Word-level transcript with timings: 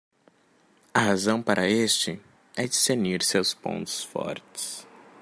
A 0.95 0.99
razão 0.99 1.43
para 1.43 1.69
este? 1.69 2.19
é 2.57 2.65
discernir 2.65 3.21
seus 3.21 3.53
pontos 3.53 4.03
fortes. 4.03 4.83